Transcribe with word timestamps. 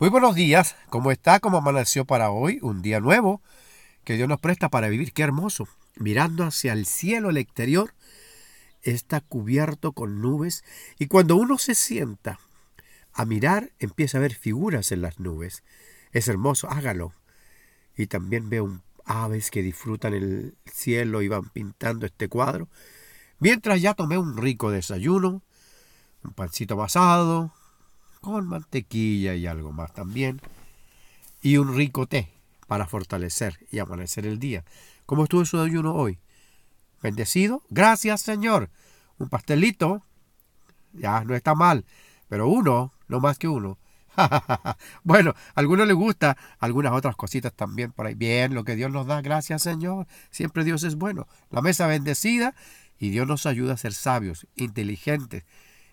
Muy 0.00 0.08
buenos 0.08 0.34
días, 0.34 0.76
¿cómo 0.88 1.12
está? 1.12 1.40
¿Cómo 1.40 1.58
amaneció 1.58 2.06
para 2.06 2.30
hoy? 2.30 2.58
Un 2.62 2.80
día 2.80 3.00
nuevo 3.00 3.42
que 4.02 4.14
Dios 4.14 4.30
nos 4.30 4.40
presta 4.40 4.70
para 4.70 4.88
vivir, 4.88 5.12
qué 5.12 5.20
hermoso. 5.20 5.68
Mirando 5.96 6.44
hacia 6.44 6.72
el 6.72 6.86
cielo, 6.86 7.28
el 7.28 7.36
exterior 7.36 7.92
está 8.80 9.20
cubierto 9.20 9.92
con 9.92 10.22
nubes 10.22 10.64
y 10.98 11.06
cuando 11.06 11.36
uno 11.36 11.58
se 11.58 11.74
sienta 11.74 12.40
a 13.12 13.26
mirar 13.26 13.72
empieza 13.78 14.16
a 14.16 14.22
ver 14.22 14.34
figuras 14.34 14.90
en 14.90 15.02
las 15.02 15.20
nubes. 15.20 15.64
Es 16.12 16.28
hermoso, 16.28 16.70
hágalo. 16.70 17.12
Y 17.94 18.06
también 18.06 18.48
veo 18.48 18.80
aves 19.04 19.50
que 19.50 19.62
disfrutan 19.62 20.14
el 20.14 20.56
cielo 20.64 21.20
y 21.20 21.28
van 21.28 21.50
pintando 21.50 22.06
este 22.06 22.28
cuadro. 22.28 22.70
Mientras 23.38 23.82
ya 23.82 23.92
tomé 23.92 24.16
un 24.16 24.38
rico 24.38 24.70
desayuno, 24.70 25.42
un 26.24 26.32
pancito 26.32 26.74
basado, 26.74 27.52
con 28.20 28.46
mantequilla 28.46 29.34
y 29.34 29.46
algo 29.46 29.72
más 29.72 29.92
también, 29.92 30.40
y 31.42 31.56
un 31.56 31.74
rico 31.74 32.06
té 32.06 32.28
para 32.66 32.86
fortalecer 32.86 33.66
y 33.70 33.78
amanecer 33.78 34.26
el 34.26 34.38
día. 34.38 34.64
¿Cómo 35.06 35.24
estuvo 35.24 35.44
su 35.44 35.60
ayuno 35.60 35.94
hoy? 35.94 36.18
¿Bendecido? 37.02 37.62
Gracias, 37.70 38.20
Señor. 38.20 38.70
Un 39.18 39.28
pastelito, 39.28 40.04
ya 40.92 41.24
no 41.24 41.34
está 41.34 41.54
mal, 41.54 41.84
pero 42.28 42.48
uno, 42.48 42.92
no 43.08 43.20
más 43.20 43.38
que 43.38 43.48
uno. 43.48 43.78
bueno, 45.04 45.30
a 45.54 45.60
algunos 45.60 45.86
les 45.86 45.96
gusta 45.96 46.36
algunas 46.58 46.92
otras 46.92 47.16
cositas 47.16 47.52
también 47.52 47.92
por 47.92 48.06
ahí. 48.06 48.14
Bien, 48.14 48.54
lo 48.54 48.64
que 48.64 48.76
Dios 48.76 48.90
nos 48.90 49.06
da, 49.06 49.20
gracias 49.20 49.62
Señor. 49.62 50.06
Siempre 50.30 50.64
Dios 50.64 50.82
es 50.84 50.96
bueno. 50.96 51.26
La 51.50 51.62
mesa 51.62 51.86
bendecida 51.86 52.54
y 52.98 53.10
Dios 53.10 53.26
nos 53.26 53.46
ayuda 53.46 53.74
a 53.74 53.78
ser 53.78 53.94
sabios, 53.94 54.46
inteligentes, 54.56 55.44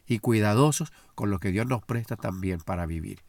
y 0.08 0.20
cuidadosos 0.20 0.92
con 1.16 1.30
lo 1.30 1.40
que 1.40 1.52
Dios 1.52 1.68
nos 1.68 1.84
presta 1.84 2.16
también 2.16 2.60
para 2.60 2.86
vivir. 2.86 3.24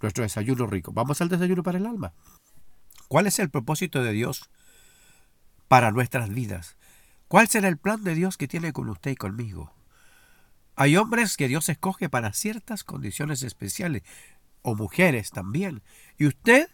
Nuestro 0.00 0.22
desayuno 0.22 0.66
rico. 0.66 0.92
Vamos 0.92 1.20
al 1.20 1.28
desayuno 1.28 1.62
para 1.62 1.78
el 1.78 1.86
alma. 1.86 2.14
¿Cuál 3.08 3.26
es 3.26 3.38
el 3.38 3.50
propósito 3.50 4.02
de 4.02 4.12
Dios 4.12 4.50
para 5.68 5.90
nuestras 5.90 6.30
vidas? 6.30 6.76
¿Cuál 7.28 7.48
será 7.48 7.68
el 7.68 7.78
plan 7.78 8.04
de 8.04 8.14
Dios 8.14 8.36
que 8.36 8.48
tiene 8.48 8.72
con 8.72 8.88
usted 8.88 9.12
y 9.12 9.16
conmigo? 9.16 9.74
Hay 10.76 10.96
hombres 10.96 11.36
que 11.36 11.48
Dios 11.48 11.68
escoge 11.68 12.08
para 12.08 12.32
ciertas 12.32 12.84
condiciones 12.84 13.42
especiales, 13.42 14.02
o 14.62 14.74
mujeres 14.74 15.30
también, 15.30 15.82
y 16.18 16.26
usted 16.26 16.68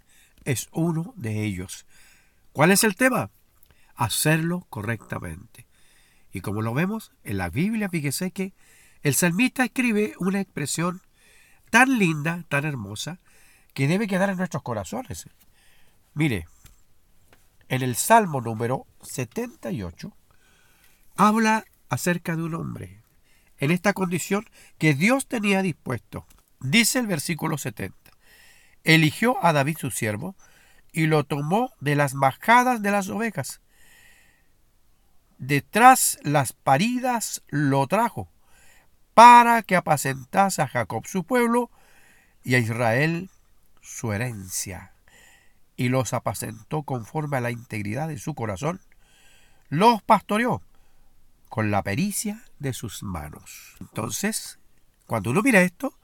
es 0.45 0.69
uno 0.73 1.15
de 1.17 1.43
ellos. 1.45 1.87
¿Cuál 2.53 2.71
es 2.71 2.85
el 2.85 2.97
tema? 2.97 3.31
Hacerlo 3.95 4.67
correctamente. 4.71 5.67
Y 6.33 6.41
como 6.41 6.63
lo 6.63 6.75
vemos 6.75 7.13
en 7.25 7.39
la 7.39 7.51
Biblia, 7.51 7.89
fíjese 7.89 8.31
que 8.31 8.53
el 9.03 9.15
salmista 9.15 9.65
escribe 9.65 10.15
una 10.19 10.41
expresión 10.41 11.03
tan 11.71 11.99
linda, 11.99 12.45
tan 12.49 12.65
hermosa, 12.65 13.19
que 13.75 13.87
debe 13.87 14.09
quedar 14.09 14.31
en 14.31 14.39
nuestros 14.39 14.63
corazones. 14.63 15.29
Mire, 16.15 16.47
en 17.69 17.83
el 17.83 17.97
Salmo 17.97 18.41
número 18.41 18.87
78 19.03 20.13
habla 21.17 21.65
acerca 21.89 22.35
de 22.35 22.43
un 22.43 22.55
hombre 22.55 23.03
en 23.59 23.71
esta 23.71 23.93
condición 23.93 24.49
que 24.79 24.95
Dios 24.95 25.27
tenía 25.27 25.63
dispuesto. 25.63 26.27
Dice 26.61 26.99
el 26.99 27.07
versículo 27.07 27.59
70, 27.59 27.97
eligió 28.85 29.45
a 29.45 29.53
David 29.53 29.79
su 29.79 29.91
siervo 29.91 30.35
y 30.93 31.07
lo 31.07 31.25
tomó 31.25 31.73
de 31.81 31.95
las 31.95 32.15
majadas 32.15 32.83
de 32.83 32.91
las 32.91 33.09
ovejas. 33.09 33.61
Detrás 35.39 36.19
las 36.23 36.53
paridas 36.53 37.43
lo 37.49 37.87
trajo 37.87 38.29
para 39.19 39.65
que 39.65 39.75
apacentase 39.75 40.63
a 40.63 40.69
Jacob 40.69 41.05
su 41.09 41.25
pueblo 41.25 41.73
y 42.45 42.55
a 42.55 42.59
Israel 42.59 43.31
su 43.81 44.13
herencia. 44.13 44.93
Y 45.75 45.89
los 45.89 46.13
apacentó 46.13 46.85
conforme 46.85 47.37
a 47.37 47.41
la 47.41 47.51
integridad 47.51 48.07
de 48.07 48.19
su 48.19 48.37
corazón, 48.37 48.81
los 49.71 50.03
pastoreó 50.03 50.63
con 51.49 51.73
la 51.73 51.83
pericia 51.83 52.45
de 52.61 52.73
sus 52.73 53.03
manos. 53.03 53.75
Entonces, 53.81 54.61
cuando 55.09 55.31
uno 55.31 55.43
mira 55.43 55.63
esto, 55.63 55.99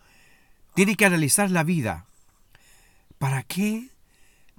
tiene 0.75 0.97
que 0.97 1.06
analizar 1.06 1.53
la 1.53 1.62
vida. 1.62 2.06
¿Para 3.19 3.44
qué 3.44 3.91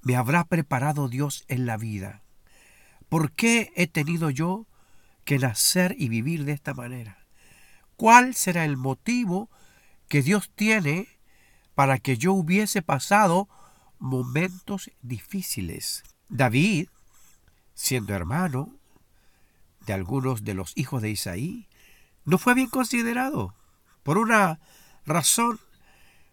me 0.02 0.16
habrá 0.16 0.46
preparado 0.46 1.10
Dios 1.10 1.44
en 1.50 1.66
la 1.66 1.76
vida? 1.76 2.22
¿Por 3.10 3.34
qué 3.34 3.74
he 3.76 3.88
tenido 3.88 4.30
yo 4.30 4.66
que 5.26 5.40
nacer 5.40 5.94
y 6.00 6.08
vivir 6.08 6.46
de 6.46 6.54
esta 6.54 6.74
manera? 6.74 7.25
¿Cuál 7.98 8.36
será 8.36 8.66
el 8.66 8.78
motivo 8.78 9.50
que 10.08 10.22
Dios 10.22 10.52
tiene 10.56 11.08
para 11.76 11.98
que 11.98 12.18
yo 12.18 12.34
hubiese 12.34 12.82
pasado 12.82 13.48
momentos 14.00 14.92
difíciles? 15.02 16.04
David, 16.28 16.90
siendo 17.74 18.14
hermano 18.14 18.76
de 19.86 19.94
algunos 19.94 20.44
de 20.44 20.56
los 20.56 20.74
hijos 20.76 21.02
de 21.02 21.12
Isaí, 21.12 21.68
no 22.26 22.38
fue 22.38 22.54
bien 22.54 22.70
considerado 22.70 23.54
por 24.04 24.18
una 24.18 24.60
razón 25.06 25.60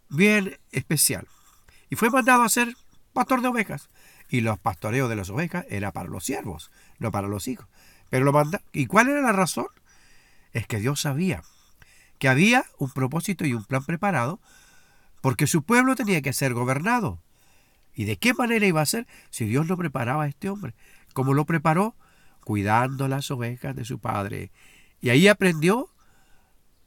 bien 0.09 0.59
especial. 0.71 1.29
Y 1.91 1.97
fue 1.97 2.11
mandado 2.11 2.43
a 2.43 2.49
ser 2.49 2.75
pastor 3.13 3.43
de 3.43 3.49
ovejas. 3.49 3.91
Y 4.29 4.41
los 4.41 4.59
pastoreos 4.59 5.11
de 5.11 5.17
las 5.17 5.29
ovejas 5.29 5.67
era 5.69 5.93
para 5.93 6.09
los 6.09 6.25
siervos, 6.25 6.71
no 6.99 7.11
para 7.11 7.29
los 7.29 7.49
hijos. 7.49 7.69
Pero 8.09 8.25
lo 8.25 8.33
manda. 8.33 8.63
¿Y 8.73 8.87
cuál 8.87 9.09
era 9.09 9.21
la 9.21 9.33
razón? 9.33 9.67
Es 10.53 10.67
que 10.67 10.79
Dios 10.79 11.01
sabía 11.01 11.43
que 12.23 12.29
había 12.29 12.67
un 12.79 12.89
propósito 12.89 13.45
y 13.45 13.53
un 13.53 13.65
plan 13.65 13.85
preparado 13.85 14.39
porque 15.23 15.49
su 15.49 15.65
pueblo 15.65 15.97
tenía 15.97 16.23
que 16.23 16.33
ser 16.33 16.55
gobernado. 16.55 17.21
¿Y 17.97 18.05
de 18.05 18.17
qué 18.17 18.33
manera 18.33 18.65
iba 18.65 18.81
a 18.81 18.87
ser 18.87 19.09
si 19.31 19.45
Dios 19.45 19.67
lo 19.67 19.77
preparaba 19.77 20.23
a 20.23 20.29
este 20.29 20.49
hombre? 20.49 20.73
¿Cómo 21.15 21.35
lo 21.35 21.47
preparó? 21.47 21.97
Cuidando 22.45 23.09
las 23.09 23.33
ovejas 23.33 23.75
de 23.75 23.85
su 23.85 23.99
padre. 23.99 24.53
Y 25.01 25.11
ahí 25.11 25.27
aprendió 25.27 25.91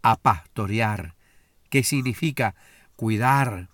a 0.04 0.16
pastorear. 0.16 1.16
¿Qué 1.70 1.84
significa? 1.84 2.56
Cuidar, 2.96 3.68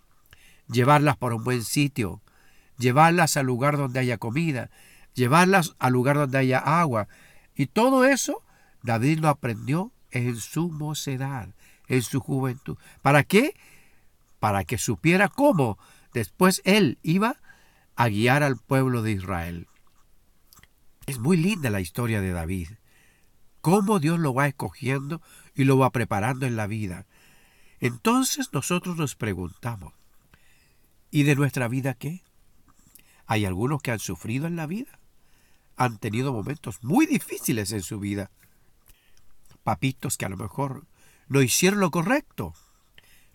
llevarlas 0.68 1.16
por 1.16 1.32
un 1.32 1.44
buen 1.44 1.64
sitio, 1.64 2.24
llevarlas 2.80 3.38
al 3.38 3.46
lugar 3.46 3.78
donde 3.78 4.00
haya 4.00 4.18
comida, 4.18 4.72
llevarlas 5.14 5.76
al 5.78 5.94
lugar 5.94 6.16
donde 6.16 6.40
haya 6.40 6.58
agua. 6.58 7.08
Y 7.54 7.68
todo 7.68 8.04
eso 8.04 8.44
David 8.84 9.20
lo 9.20 9.30
aprendió 9.30 9.92
en 10.12 10.38
su 10.38 10.70
mocedad, 10.70 11.50
en 11.88 12.02
su 12.02 12.20
juventud. 12.20 12.78
¿Para 13.02 13.24
qué? 13.24 13.56
Para 14.40 14.64
que 14.64 14.78
supiera 14.78 15.28
cómo 15.28 15.78
después 16.14 16.62
él 16.66 16.98
iba 17.04 17.38
a 17.96 18.10
guiar 18.10 18.44
al 18.44 18.58
pueblo 18.58 19.02
de 19.02 19.12
Israel. 19.12 19.68
Es 21.06 21.20
muy 21.20 21.38
linda 21.38 21.70
la 21.70 21.82
historia 21.82 22.22
de 22.22 22.32
David. 22.32 22.70
Cómo 23.62 24.00
Dios 24.00 24.20
lo 24.20 24.34
va 24.34 24.48
escogiendo 24.48 25.22
y 25.56 25.66
lo 25.66 25.78
va 25.78 25.92
preparando 25.92 26.46
en 26.46 26.56
la 26.56 26.68
vida. 26.68 27.06
Entonces 27.80 28.50
nosotros 28.54 28.98
nos 28.98 29.16
preguntamos, 29.16 29.94
¿y 31.10 31.24
de 31.24 31.36
nuestra 31.36 31.68
vida 31.68 31.94
qué? 31.94 32.24
Hay 33.26 33.46
algunos 33.46 33.82
que 33.82 33.92
han 33.92 34.00
sufrido 34.00 34.48
en 34.48 34.56
la 34.56 34.68
vida, 34.68 35.00
han 35.78 35.98
tenido 35.98 36.34
momentos 36.34 36.84
muy 36.84 37.06
difíciles 37.06 37.72
en 37.72 37.82
su 37.82 38.00
vida, 38.00 38.30
papitos 39.64 40.18
que 40.18 40.26
a 40.26 40.30
lo 40.30 40.38
mejor 40.38 40.86
no 41.28 41.42
hicieron 41.42 41.80
lo 41.80 41.92
correcto. 41.92 42.54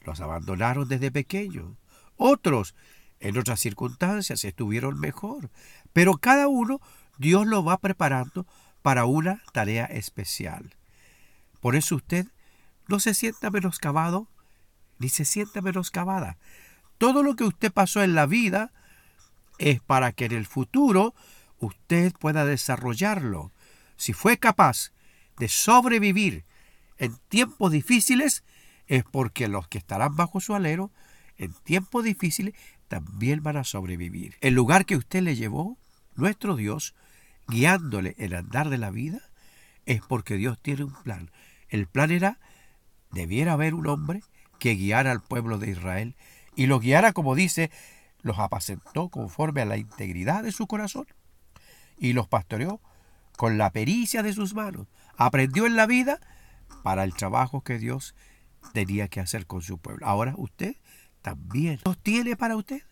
Los 0.00 0.20
abandonaron 0.20 0.88
desde 0.88 1.10
pequeños. 1.10 1.76
Otros, 2.16 2.74
en 3.20 3.38
otras 3.38 3.60
circunstancias, 3.60 4.44
estuvieron 4.44 5.00
mejor. 5.00 5.50
Pero 5.92 6.18
cada 6.18 6.48
uno 6.48 6.80
Dios 7.18 7.46
lo 7.46 7.64
va 7.64 7.78
preparando 7.78 8.46
para 8.82 9.04
una 9.06 9.42
tarea 9.52 9.86
especial. 9.86 10.74
Por 11.60 11.74
eso 11.74 11.96
usted 11.96 12.26
no 12.86 13.00
se 13.00 13.14
sienta 13.14 13.50
menoscabado 13.50 14.28
ni 14.98 15.08
se 15.08 15.24
sienta 15.24 15.60
menoscabada. 15.60 16.38
Todo 16.98 17.22
lo 17.22 17.36
que 17.36 17.44
usted 17.44 17.72
pasó 17.72 18.02
en 18.02 18.14
la 18.14 18.26
vida 18.26 18.72
es 19.58 19.80
para 19.80 20.12
que 20.12 20.26
en 20.26 20.32
el 20.32 20.46
futuro 20.46 21.14
usted 21.58 22.12
pueda 22.14 22.44
desarrollarlo. 22.44 23.52
Si 23.96 24.12
fue 24.12 24.38
capaz 24.38 24.92
de 25.38 25.48
sobrevivir 25.48 26.44
en 26.98 27.16
tiempos 27.28 27.72
difíciles 27.72 28.44
es 28.86 29.04
porque 29.04 29.48
los 29.48 29.68
que 29.68 29.78
estarán 29.78 30.16
bajo 30.16 30.40
su 30.40 30.54
alero 30.54 30.90
en 31.36 31.52
tiempos 31.52 32.04
difíciles 32.04 32.54
también 32.88 33.42
van 33.42 33.56
a 33.56 33.64
sobrevivir. 33.64 34.36
El 34.40 34.54
lugar 34.54 34.86
que 34.86 34.96
usted 34.96 35.22
le 35.22 35.36
llevó, 35.36 35.76
nuestro 36.14 36.56
Dios, 36.56 36.94
guiándole 37.48 38.14
en 38.18 38.34
andar 38.34 38.70
de 38.70 38.78
la 38.78 38.90
vida, 38.90 39.20
es 39.84 40.00
porque 40.02 40.36
Dios 40.36 40.58
tiene 40.60 40.84
un 40.84 40.94
plan. 41.02 41.30
El 41.68 41.86
plan 41.86 42.10
era, 42.10 42.38
debiera 43.10 43.52
haber 43.52 43.74
un 43.74 43.86
hombre 43.88 44.22
que 44.58 44.74
guiara 44.74 45.10
al 45.10 45.22
pueblo 45.22 45.58
de 45.58 45.70
Israel 45.70 46.14
y 46.54 46.66
lo 46.66 46.80
guiara, 46.80 47.12
como 47.12 47.34
dice, 47.34 47.70
los 48.22 48.38
apacentó 48.38 49.08
conforme 49.08 49.60
a 49.60 49.66
la 49.66 49.76
integridad 49.76 50.42
de 50.42 50.52
su 50.52 50.66
corazón 50.66 51.06
y 51.98 52.12
los 52.12 52.28
pastoreó 52.28 52.80
con 53.36 53.58
la 53.58 53.70
pericia 53.70 54.22
de 54.22 54.32
sus 54.32 54.54
manos 54.54 54.86
aprendió 55.16 55.66
en 55.66 55.76
la 55.76 55.86
vida 55.86 56.20
para 56.82 57.04
el 57.04 57.14
trabajo 57.14 57.62
que 57.62 57.78
Dios 57.78 58.14
tenía 58.72 59.08
que 59.08 59.20
hacer 59.20 59.46
con 59.46 59.62
su 59.62 59.78
pueblo. 59.78 60.06
Ahora 60.06 60.34
usted 60.36 60.76
también 61.22 61.80
Dios 61.84 61.98
tiene 62.02 62.36
para 62.36 62.56
usted 62.56 62.82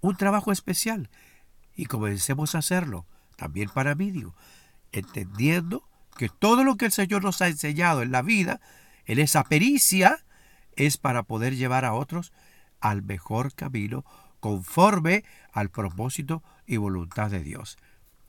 un 0.00 0.16
trabajo 0.16 0.52
especial. 0.52 1.10
Y 1.74 1.86
comencemos 1.86 2.54
a 2.54 2.58
hacerlo, 2.58 3.06
también 3.36 3.68
para 3.68 3.94
mí, 3.94 4.10
digo, 4.10 4.34
entendiendo 4.92 5.88
que 6.16 6.28
todo 6.28 6.64
lo 6.64 6.76
que 6.76 6.86
el 6.86 6.92
Señor 6.92 7.22
nos 7.22 7.42
ha 7.42 7.48
enseñado 7.48 8.02
en 8.02 8.12
la 8.12 8.22
vida, 8.22 8.60
en 9.04 9.18
esa 9.18 9.44
pericia, 9.44 10.24
es 10.74 10.96
para 10.96 11.22
poder 11.24 11.56
llevar 11.56 11.84
a 11.84 11.92
otros 11.92 12.32
al 12.80 13.02
mejor 13.02 13.54
camino 13.54 14.04
conforme 14.40 15.24
al 15.52 15.70
propósito 15.70 16.42
y 16.66 16.76
voluntad 16.76 17.30
de 17.30 17.42
Dios. 17.42 17.76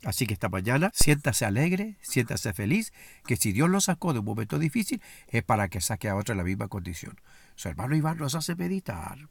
Así 0.03 0.27
que 0.27 0.33
esta 0.33 0.49
mañana 0.49 0.91
siéntase 0.93 1.45
alegre, 1.45 1.97
siéntase 2.01 2.53
feliz, 2.53 2.93
que 3.25 3.35
si 3.35 3.51
Dios 3.51 3.69
lo 3.69 3.81
sacó 3.81 4.13
de 4.13 4.19
un 4.19 4.25
momento 4.25 4.59
difícil 4.59 5.01
es 5.27 5.43
para 5.43 5.69
que 5.69 5.81
saque 5.81 6.07
a 6.07 6.15
otro 6.15 6.33
en 6.33 6.37
la 6.37 6.43
misma 6.43 6.67
condición. 6.67 7.19
Su 7.55 7.69
hermano 7.69 7.95
Iván 7.95 8.17
nos 8.17 8.35
hace 8.35 8.55
meditar. 8.55 9.27